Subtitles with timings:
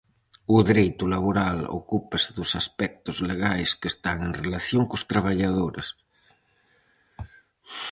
[0.55, 5.87] O dereito laboral ocúpase dos aspectos legais que están en relación cos traballadores.